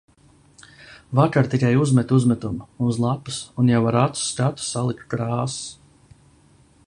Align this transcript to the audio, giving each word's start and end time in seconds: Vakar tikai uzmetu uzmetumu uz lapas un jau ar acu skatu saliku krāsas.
Vakar 1.19 1.49
tikai 1.51 1.69
uzmetu 1.81 2.17
uzmetumu 2.21 2.67
uz 2.91 2.97
lapas 3.05 3.37
un 3.65 3.71
jau 3.73 3.83
ar 3.91 3.97
acu 4.05 4.21
skatu 4.31 4.63
saliku 4.71 5.05
krāsas. 5.15 5.61